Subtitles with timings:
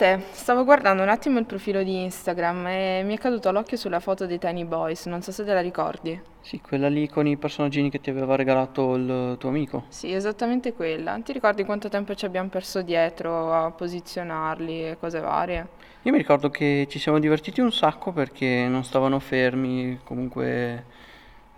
[0.00, 4.00] Salve, stavo guardando un attimo il profilo di Instagram e mi è caduto l'occhio sulla
[4.00, 6.18] foto dei Tiny Boys, non so se te la ricordi.
[6.40, 9.84] Sì, quella lì con i personaggini che ti aveva regalato il tuo amico.
[9.88, 11.20] Sì, esattamente quella.
[11.22, 15.68] Ti ricordi quanto tempo ci abbiamo perso dietro a posizionarli e cose varie?
[16.00, 20.84] Io mi ricordo che ci siamo divertiti un sacco perché non stavano fermi, comunque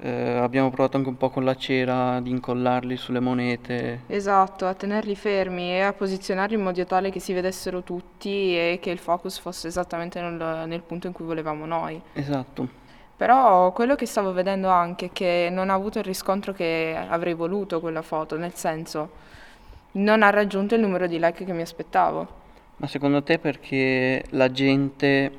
[0.04, 4.00] eh, abbiamo provato anche un po' con la cera ad incollarli sulle monete.
[4.08, 8.80] Esatto, a tenerli fermi e a posizionarli in modo tale che si vedessero tutti e
[8.82, 12.02] che il focus fosse esattamente nel, nel punto in cui volevamo noi.
[12.14, 12.80] Esatto.
[13.16, 17.34] Però quello che stavo vedendo anche è che non ha avuto il riscontro che avrei
[17.34, 19.10] voluto quella foto, nel senso
[19.92, 22.40] non ha raggiunto il numero di like che mi aspettavo.
[22.78, 25.30] Ma secondo te perché la gente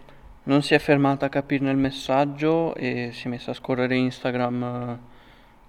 [0.43, 4.63] non si è fermata a capirne il messaggio e si è messa a scorrere Instagram
[4.63, 5.11] eh,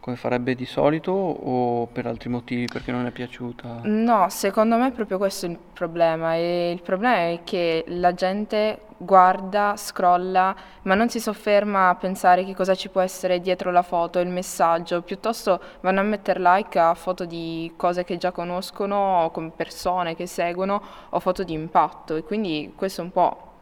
[0.01, 3.81] come farebbe di solito o per altri motivi perché non è piaciuta?
[3.85, 8.81] No, secondo me è proprio questo il problema e il problema è che la gente
[8.98, 13.83] guarda, scrolla, ma non si sofferma a pensare che cosa ci può essere dietro la
[13.83, 19.23] foto, il messaggio, piuttosto vanno a mettere like a foto di cose che già conoscono,
[19.23, 23.53] o con persone che seguono o foto di impatto e quindi questo è un po'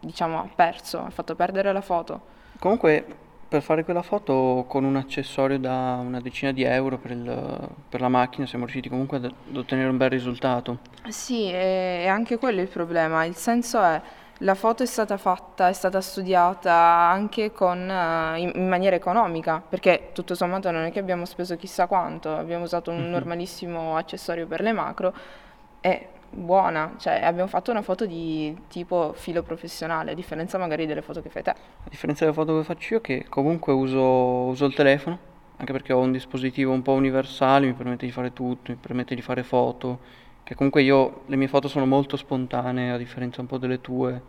[0.00, 2.36] diciamo ha perso, ha fatto perdere la foto.
[2.58, 3.04] Comunque
[3.48, 8.02] per fare quella foto con un accessorio da una decina di euro per, il, per
[8.02, 10.78] la macchina siamo riusciti comunque ad, ad, ottenere un bel risultato.
[11.08, 13.24] Sì, e, e anche quello è il problema.
[13.24, 14.00] Il senso è
[14.42, 19.62] la foto è stata fatta, è stata studiata anche con, uh, in, in, maniera economica,
[19.66, 23.10] perché tutto sommato non è che abbiamo speso chissà quanto, abbiamo usato un mm-hmm.
[23.10, 25.12] normalissimo accessorio per le macro
[25.80, 31.02] e buona, cioè abbiamo fatto una foto di tipo filo professionale, a differenza magari delle
[31.02, 31.50] foto che fai te.
[31.50, 35.18] A differenza delle foto che faccio io, che comunque uso, uso il telefono,
[35.56, 39.14] anche perché ho un dispositivo un po' universale, mi permette di fare tutto, mi permette
[39.14, 39.98] di fare foto,
[40.44, 44.22] che comunque io, le mie foto sono molto spontanee, a differenza un po' delle tue,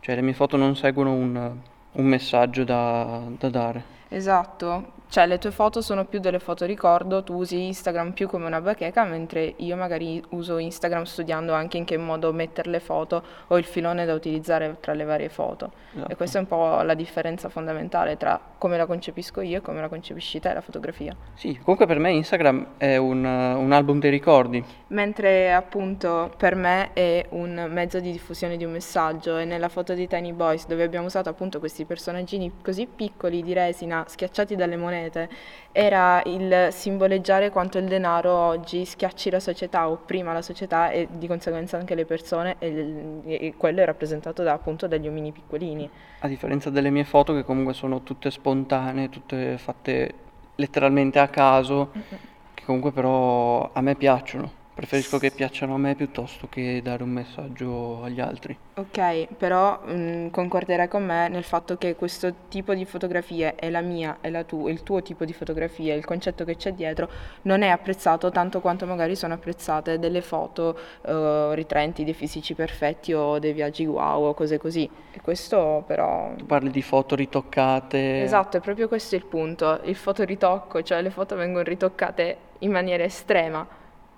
[0.00, 1.56] cioè le mie foto non seguono un,
[1.92, 3.94] un messaggio da, da dare.
[4.08, 8.46] Esatto, cioè le tue foto sono più delle foto ricordo, tu usi Instagram più come
[8.46, 13.22] una bacheca, mentre io magari uso Instagram studiando anche in che modo mettere le foto
[13.46, 15.72] o il filone da utilizzare tra le varie foto.
[15.94, 16.10] Esatto.
[16.10, 19.80] E questa è un po' la differenza fondamentale tra come la concepisco io e come
[19.80, 21.14] la concepisci te la fotografia.
[21.34, 24.62] Sì, comunque per me Instagram è un, un album dei ricordi.
[24.88, 29.94] Mentre appunto per me è un mezzo di diffusione di un messaggio e nella foto
[29.94, 34.76] di Tiny Boys dove abbiamo usato appunto questi personaggini così piccoli di resina schiacciati dalle
[34.76, 35.28] monete monete,
[35.72, 41.26] era il simboleggiare quanto il denaro oggi schiacci la società, opprima la società e di
[41.26, 45.88] conseguenza anche le persone e, e quello è rappresentato da, appunto dagli omini piccolini.
[46.20, 50.14] A differenza delle mie foto che comunque sono tutte spontanee, tutte fatte
[50.56, 52.20] letteralmente a caso, mm-hmm.
[52.54, 54.64] che comunque però a me piacciono.
[54.76, 58.54] Preferisco che piacciono a me piuttosto che dare un messaggio agli altri.
[58.74, 63.70] Ok, però mh, mm, concorderai con me nel fatto che questo tipo di fotografie è
[63.70, 67.08] la mia, è la tua, il tuo tipo di fotografia, il concetto che c'è dietro
[67.42, 73.14] non è apprezzato tanto quanto magari sono apprezzate delle foto uh, ritraenti dei fisici perfetti
[73.14, 74.86] o dei viaggi wow o cose così.
[75.10, 76.34] E questo però...
[76.36, 78.20] Tu parli di foto ritoccate.
[78.20, 83.04] Esatto, è proprio questo il punto, il fotoritocco, cioè le foto vengono ritoccate in maniera
[83.04, 83.66] estrema,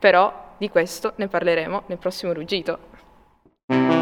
[0.01, 3.98] però di questo ne parleremo nel prossimo ruggito.